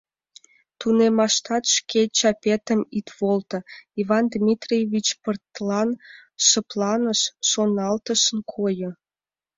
[0.79, 3.57] Тунеммаштат шке чапетым ит волто,—
[4.01, 5.89] Иван Дмитриевич пыртлан
[6.47, 8.91] шыпланыш, шоналтышын койо.